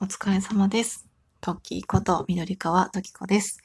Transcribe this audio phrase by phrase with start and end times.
[0.00, 1.08] お疲れ様です。
[1.40, 3.58] トッキーこと緑川トキコです。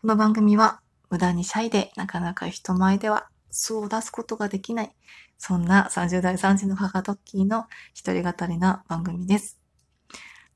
[0.00, 4.92] この番組は無駄にシャイでなかなか人前では素を出すことができない、
[5.36, 9.58] そんな30代3時の母トッキーの一人語りな番組です。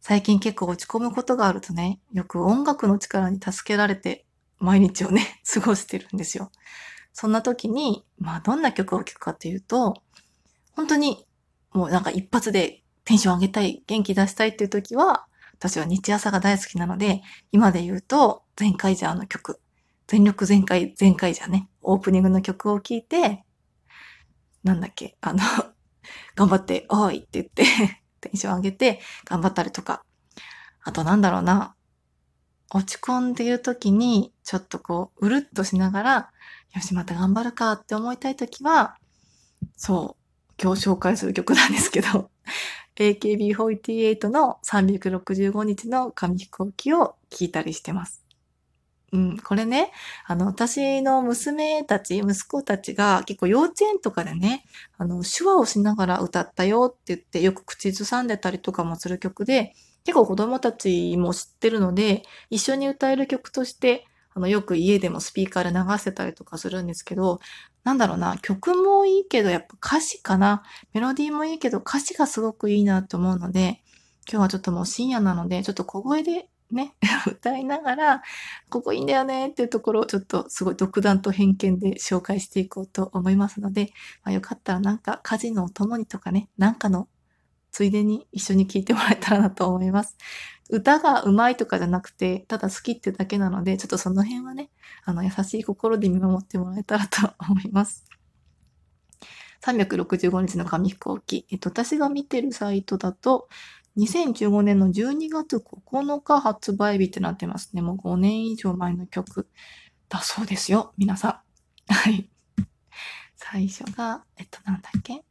[0.00, 4.24] 最近結構落ち込むことがあるとね、よく音楽の力に助けられて
[4.60, 6.52] 毎日をね、 過ごしてるんですよ。
[7.12, 10.00] そんな時に、まあどんな曲を聴くかっていうと、
[10.76, 11.26] 本当に
[11.72, 17.22] もうなんか一発でテンション上げたい、元気出したいっていう時は、私は日朝が大好きなので、
[17.52, 19.60] 今で言うと、全開ジャーの曲、
[20.06, 23.44] 全力全開、全開ジャーね、オープニングの曲を聴いて、
[24.62, 25.40] なんだっけ、あの、
[26.34, 27.64] 頑張って、おいって言って、
[28.20, 30.04] テンション上げて頑張ったりとか。
[30.82, 31.74] あとなんだろうな、
[32.70, 36.32] 落ち込んでいる時に、ちょっとこう、うるっとしながら、
[36.74, 38.96] よし、また頑張るかって思いたい時は、
[39.76, 42.30] そう、今日紹介する曲なんですけど、
[42.96, 48.24] AKB48 の365日の紙飛行機を聞いたりしてます。
[49.12, 49.92] うん、これね、
[50.26, 54.64] あの、私の娘たち、息子たちが結構幼稚園とかでね、
[54.98, 59.72] あの、手話をしながら歌ったよって言ってよく口ずさんでたりとかもする曲で、
[60.04, 67.38] 結構子供たちも知ってるので、一緒に歌える曲として、あの、よく家でもスピーカーで流してたりとかするんですけど、
[67.84, 70.62] なんだろうな、曲もいいけど、やっぱ歌詞かな。
[70.94, 73.82] メロディーもいいけど、歌詞がすごくいいなと思うので、
[74.30, 76.94] 今日はちょっともう深夜なので、ちょっと小声でね、
[77.30, 78.22] 歌いながら、
[78.70, 83.92] ここいいんだよねっていうところをちょっとすごい独断と偏見で紹介していこうと思いますので、
[84.24, 87.08] まあ、よかったらなんか家事のお供にとかね、なんかの
[87.74, 90.16] ついでに一緒に聴いてもらえたらなと思います。
[90.70, 94.70] 歌が上手いとかじゃなくて、ただ好きってだけなので、ちょっとその辺はね、
[95.04, 98.04] あの、優しい心で見守ってもらえたらと思います。
[99.64, 101.46] 365日の紙飛行機。
[101.50, 103.48] えっと、私が見てるサイトだと、
[103.96, 107.82] 2015年の12月9日発売日ってなってますね。
[107.82, 109.48] もう5年以上前の曲
[110.08, 110.92] だそうですよ。
[110.96, 111.42] 皆さ
[111.88, 111.92] ん。
[111.92, 112.30] はい。
[113.34, 115.24] 最初が、えっと、なんだっけ？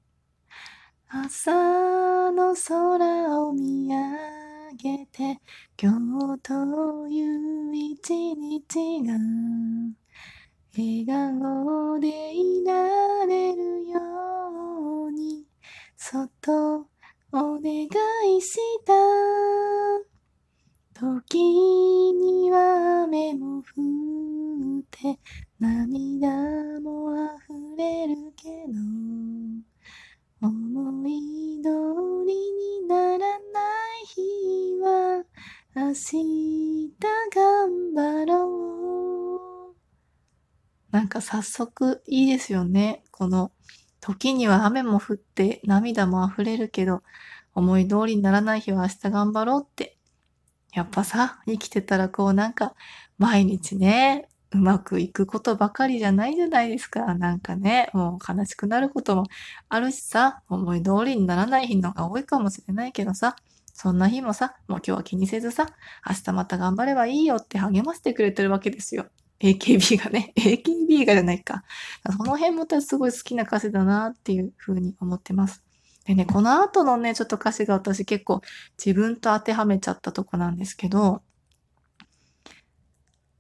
[1.08, 2.03] 朝
[2.56, 3.96] 空を見上
[4.78, 5.40] げて
[5.82, 5.92] 今
[6.36, 9.14] 日という一日が
[10.76, 14.00] 笑顔でいられるよ
[15.08, 15.46] うに
[15.96, 16.88] そっと
[17.32, 17.88] お願
[18.38, 18.94] いした。
[20.94, 25.20] 時には雨も降って
[25.60, 26.30] 涙
[26.82, 28.33] も溢れる
[36.12, 36.92] 日
[37.34, 39.76] 頑張ろう
[40.92, 43.04] なんか早速いいですよね。
[43.12, 43.52] この
[44.00, 47.02] 時には雨も降って涙も溢れるけど
[47.56, 49.98] 思い通りにならない日は明日頑張ろうって。
[50.74, 52.76] やっぱさ、生きてたらこうなんか
[53.18, 57.16] 毎日ね、うまくいくことばかりじゃないじゃないですか。
[57.16, 59.24] なんかね、もう悲しくなることも
[59.70, 63.36] あるしさ、思い通りにならない日の方が多いかもしれないけどさ、
[63.74, 65.68] そんな日もさ、もう今日は気にせずさ、
[66.08, 69.08] 明日また頑張ればいいよって励ましてくれてるわけですよ。
[69.40, 71.64] AKB がね、 AKB がじゃないか。
[72.18, 75.64] その辺も私すごい好きな歌詞だなっていうふうに思ってます。
[76.06, 78.42] でね、この後のね、ちょっと歌詞が私結構
[78.78, 81.22] 自分と当てはめちゃったとこなんですけど、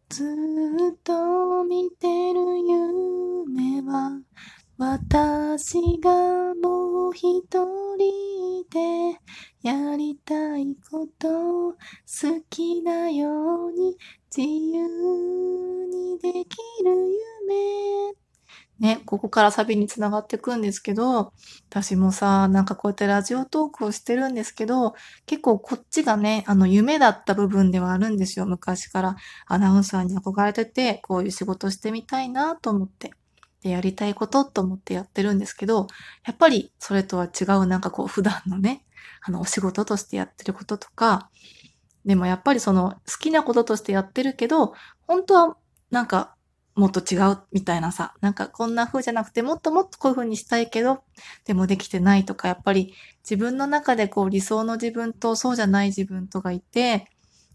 [0.09, 4.19] ずっと見てる夢は
[4.77, 7.41] 私がもう一
[7.97, 8.32] 人
[8.69, 9.19] で
[9.62, 11.78] やりたいことを好
[12.50, 13.97] きなように
[14.35, 16.91] 自由にできる
[17.47, 18.13] 夢
[18.79, 21.31] ね、ここからサビにつながっていくんですけど、
[21.69, 24.94] 私もさ、なんかこうやってラジオトークをしてるんですけど、
[25.25, 28.46] 結構こっちがね、あの夢だった部分ではあるんですよ。
[28.46, 29.16] 昔から
[29.47, 33.12] アナウンサーに憧れてて、こういう仕事してみたいなと思って。
[33.63, 35.88] で、やりたいことと思ってやってるんですけど、
[36.25, 38.85] やっぱりそれとは違うなんかこう普段のね、
[39.25, 41.29] あのお仕事としてやってることとか、
[42.05, 44.73] でもやっぱりその好きなこととしてやってるけど、
[45.08, 45.58] 本当は
[45.90, 46.35] なんか
[46.76, 51.03] もっと違うみたいなさ、なんかこんな風じゃなくてもっともっとこういう風にしたいけど、
[51.46, 52.93] でもできてないとか、やっぱり
[53.23, 57.08] 自分の中でこう理想の自分とそうじゃない自分とがいて、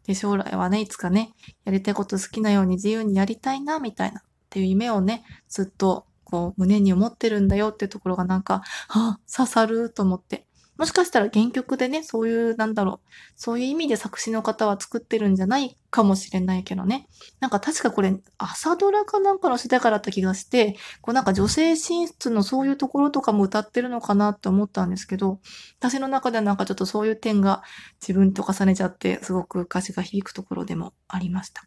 [0.07, 1.35] で、将来はね、いつかね、
[1.67, 10.49] やりたいこと好きなように自由にやりたいな、みたいなっていう夢をね、ずっとこう胸に思ってるんだよっていうところがなんか、はあ、刺さると思って。
[10.79, 17.09] もしかしたら原曲でね、そういう、なんだろう、そういう意味で作詞の方は作ってるんじゃないかもしれないけどね。
[17.41, 25.41] なんか確かこれ、朝ドラかなんかの主題歌だった気がして、こうなんか女性進出のそういうところとかも歌ってるのかなって思ったんですけど、
[25.81, 27.65] 私の中ではなんかちょっとそういう点が
[28.01, 31.65] 自分と重ねちゃって、すごく歌詞が響くところでもありました。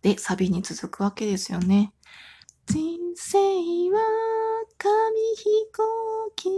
[0.00, 1.92] で、サビに続くわけですよね。
[2.66, 3.38] 人生
[3.90, 4.00] は
[4.78, 4.90] 紙
[5.36, 6.48] 飛行機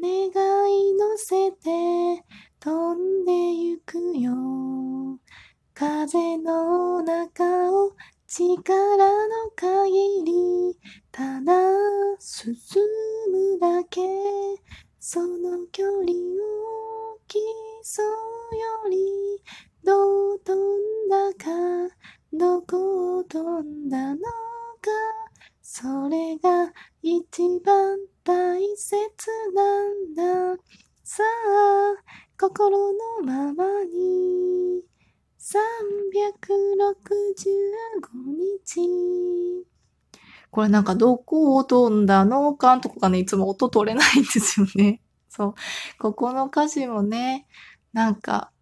[0.00, 2.24] 願い乗せて
[2.60, 5.18] 飛んでゆくよ。
[5.72, 7.92] 風の中を
[8.26, 10.78] 力の限り
[11.10, 11.52] ただ
[12.20, 12.54] 進
[13.32, 14.00] むだけ。
[15.00, 17.40] その距離を競
[18.02, 19.42] うより
[19.84, 21.94] どう飛んだか
[22.32, 24.20] どこを飛んだの
[40.54, 45.00] これなんかどこを飛んだのかんとかがね、いつも音取れないんですよね。
[45.28, 45.54] そう。
[45.98, 47.48] ここの歌詞もね、
[47.92, 48.52] なんか、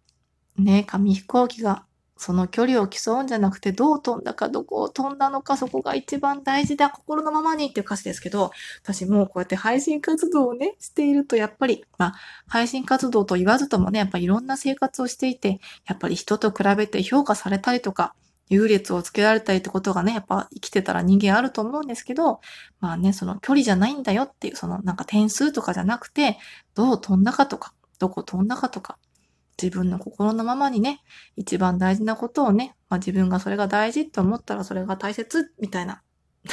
[0.57, 1.85] ね、紙飛行機が
[2.17, 8.49] その距離を競うんじゃなくて、どう飛んだか、どこを飛んだのか、そこが一番大事だ、心のままにっていう歌詞ですけど、
[8.81, 12.13] 私もうこうやって配信活動をね、していると、やっぱり、まあ、
[12.47, 18.15] 配信活動と言わずともね、やっぱりいろんな生活をしていて、やっぱり人と比べて評価されたりとか、
[18.49, 22.41] 優劣をつけられたりってことがね、やっぱ生きてたら人間あると思うんですけど、
[22.79, 26.37] まあね、その距離じゃないんだよっていう、そのなんか点数とかじゃなくて、
[26.75, 28.97] どう飛んだかとか、どこ飛んだかとか、
[29.61, 31.01] 自分の心のままにね、
[31.35, 36.01] 一番大事なことをね、まあ、自分がそれが大事って思ったらそれが大切みたいな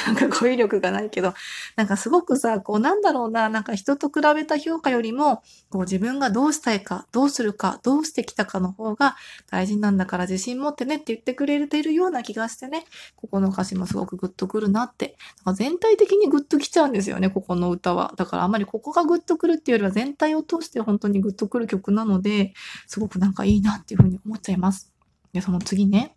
[0.06, 1.34] なんか語彙力がないけど、
[1.74, 9.16] なんかすごくさ、こうなんだろうな、なんか人と比べた評価よりも、こう自分がどうしたいか、どうするか、どうしてきたかの方が
[9.50, 12.84] 大事なんだから自信持ってねって言ってくれてるような気がしてね、
[13.16, 15.16] ここの歌詞もすごくグッとくるなって。
[15.44, 18.12] なんか全体的にグッときちゃうんですよね、ここの歌は。
[18.16, 22.54] だからあまりここがグッとくるっていうよりは全体を通して本当にグッとくる曲なので、
[22.86, 24.92] すごくなんかいいなっていうふうに思っちゃいます。
[25.32, 26.14] で、その次ね。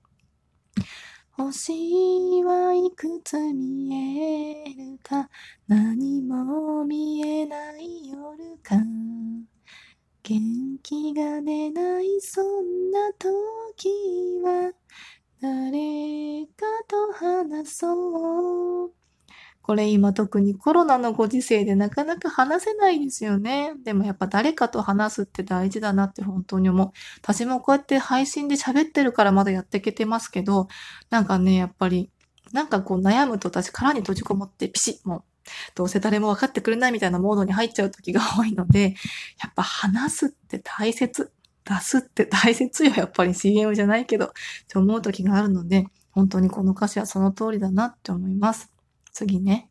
[1.36, 5.30] 星はいくつ見えるか？
[5.68, 8.76] 何も見えない夜か？
[10.22, 13.90] 元気が出ないそんな時
[14.44, 14.74] は
[15.42, 19.03] 誰かと話そう。
[19.64, 23.74] これ今特にコロナのご時世でなかなか話せないですよね。
[23.86, 26.92] でもやっぱ誰かと話すって大事だなって本当に思う。
[27.22, 30.68] 私もこうやって配信で喋ってるからまだやっていけてますけど、
[31.10, 32.12] なんかね、やっぱり、
[32.52, 35.24] なんかこう悩むと私殻に閉じこもってピシッ、もう、
[35.76, 38.96] どうせ誰も分かってくれないみたいなモードに入っちゃう時が多いので、
[39.42, 41.32] やっぱ話すって大切。
[41.66, 42.92] 出すって大切よ。
[42.98, 44.30] やっぱり CM じゃないけど、っ
[44.68, 48.73] て思う時があるので、本当にこの歌詞はその通りだなって思います。
[49.14, 49.70] 次ね。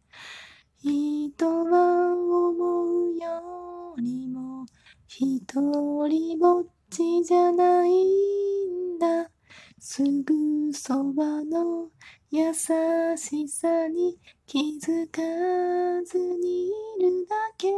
[0.79, 1.33] 人
[1.65, 4.67] は思うよりも
[5.09, 5.43] 一
[6.09, 9.31] 人ぼっちじゃないんだ。
[9.81, 11.89] すぐそばの
[12.31, 14.17] 優しさに
[14.47, 15.21] 気づか
[16.05, 17.69] ずにいるだけ。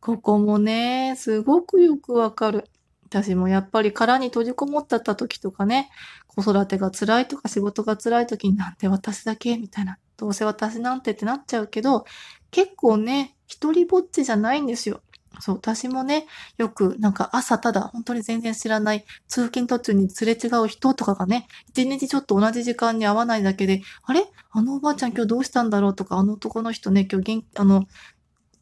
[0.00, 2.64] ここもね、すごくよくわかる。
[3.04, 5.90] 私もやっぱり殻に閉じこもってた時とかね、
[6.26, 9.98] 子育てが辛いとか仕事が辛い時になんて私だけみたいな。
[10.16, 12.04] どうせ私なんてってなっちゃうけど、
[12.50, 15.02] 結構ね、一人ぼっちじゃないんですよ。
[15.38, 16.26] そう、私もね、
[16.56, 24.24] よくなんか朝ただ本当に全然知らない通勤途中にすれ違う人とかがね、一日ちょっと同じ時間に会わないだけで、あれ？
[24.50, 27.84] あのおばあちゃん今日どうしたんだろうとか、あの男の人ね、今日元気あの、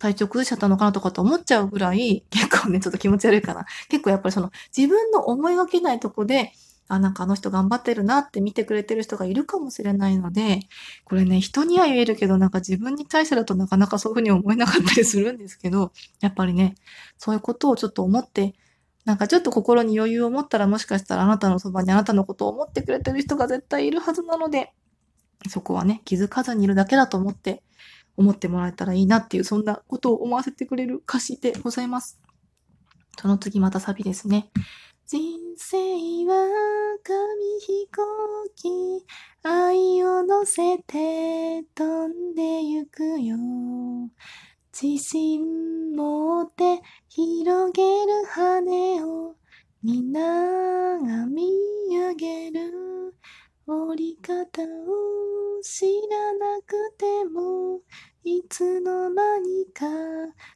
[0.01, 3.65] 体調崩しちゃったのかなとかと思っちゃうぐらい、結構ね、ちょっと気持ち悪いかな。
[3.89, 6.53] 結構やっぱりその自分の思いがけないとこで、
[6.89, 10.61] あ、なんかあの人頑張ってるなって見てくれてる人がいるかもしれないので、
[11.05, 16.75] これね、人には言えるけど、なんか自分に対してだとなかなかそういうふうに思えなかったりするんですけど、やっぱりね、
[17.17, 18.55] そういうことをちょっと思って、
[19.05, 24.73] なんかちょっと心に余裕を持ったらもしかしたらあなたのそばにあなたのことを思ってくれてる人が絶対いるはずなので、
[25.49, 27.63] そこはね、気づかずにいるだけだと思って、
[28.17, 32.21] 思ってもらえたらいいなっていう、そんなことを思わせてくれる歌詞でございます。
[33.19, 34.51] その次またサビですね。
[35.07, 36.35] 人生は
[37.03, 38.03] 紙飛行
[38.57, 39.07] 機。
[39.43, 43.37] 愛を乗せて飛んでゆくよ。
[44.73, 49.37] 自信持って広げる羽を。
[49.83, 51.51] 皆が見
[51.91, 53.15] 上げる。
[53.67, 54.67] 折り方を
[55.63, 57.81] 知らなくても。
[58.25, 59.85] いつの間にか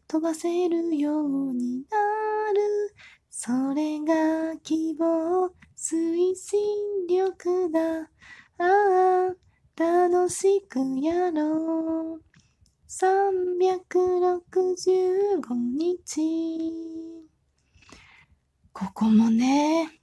[0.09, 2.95] 飛ばせるようになる。
[3.41, 8.11] それが希望、推進力だ。
[8.59, 9.33] ああ、
[9.77, 12.23] 楽しくやろう。
[12.89, 16.21] 365日。
[18.73, 20.01] ここもね、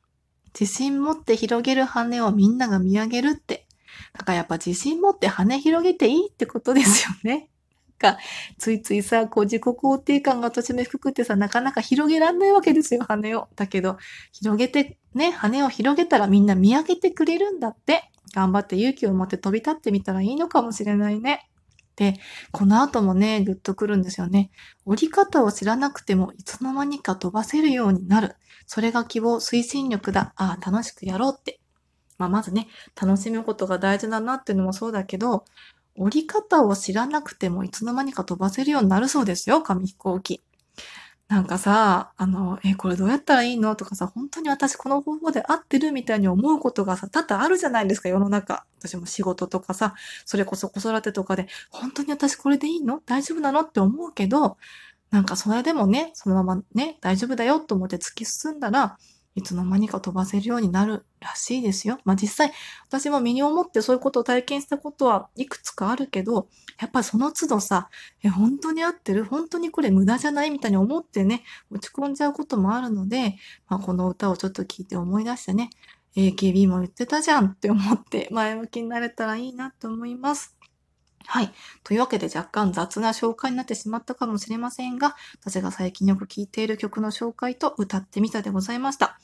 [0.58, 3.68] 自信持って広げる羽をみんなが見上げるって。
[4.13, 7.50] だからやっぱ自信持って羽広げていいってことですよね。
[7.98, 8.18] か、
[8.58, 13.48] ついついさ、こう自己肯定感がとても低くてさ、なかなか広げらんないわけですよ、羽を。
[13.56, 13.98] だけど、
[14.32, 18.12] 広げて、ね、羽を広げたらみんな見上げてくれるんだって。
[18.34, 21.50] 頑張って勇気を持って飛び立ってみたらいいのかもしれないね。
[21.96, 22.16] で、
[22.52, 24.52] この後もね、ぐっとくるんですよね。
[24.86, 28.36] 折り方を知らなくてもいつの間にか飛ばせるようになる。
[28.68, 30.34] それが希望、推進力だ。
[30.36, 31.60] ああ、楽しくやろうって。
[32.18, 32.68] まあ、まずね、
[33.00, 35.46] 楽しむことが大事だなっていうのもそうだけど、
[35.96, 40.42] 折り方を知らなくてもいつの間にか飛ばせるようになるそうですよ、紙飛行機。
[41.28, 43.75] なんかさ、あの、え、これどうやったらいいの？
[43.75, 48.68] とかさ、本当に私この方法で合ってるみたいに思うことがさ、多々あるじゃないですか、世の中。
[48.80, 53.02] 私も仕事とかさ、それこそ子育てとかで、本当に私これでいいの？
[53.04, 53.62] 大丈夫なの？
[53.62, 54.58] って思うけど、
[55.10, 59.00] なんかそれでもね、そのままね、大丈夫だよと思って突き進んだら、
[59.36, 62.00] いつの間にか飛ばせるようになるらしいですよ。
[62.06, 62.54] まあ実際、
[62.88, 66.48] 私も身に思ってそういうことを体験したことはいくつかあるけど、
[66.80, 67.89] やっぱその都度さ、
[68.24, 69.25] え、本当に合ってる？
[69.25, 70.51] 本当にこれ無駄じゃない？
[70.51, 73.36] みたいに思ってね、落ち込んじゃうこともあるので、
[73.68, 75.70] まあこの歌をちょっと聞いて思い出してね、
[76.15, 80.55] AKB も言ってたじゃんって思って前向きになれたらいいなと思います。
[81.27, 81.51] はい。
[81.84, 89.20] というわけで若干雑な紹介になってしまったかもしれませんが、私が最近よく聴いている曲の紹介と歌ってみたでございました。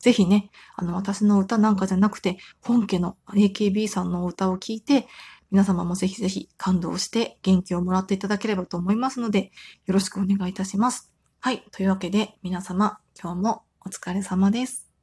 [0.00, 5.08] ぜひね、あの、私の歌なんかじゃなくて、本家の AKB さんの歌を聴いて、
[5.50, 9.52] 皆様もぜひぜひ感動して元気をもらっていただければと思いますので、
[9.86, 11.10] よろしくお願いいたします。
[11.40, 11.64] はい。
[11.72, 14.93] というわけで、皆様、今日もお疲れ様です。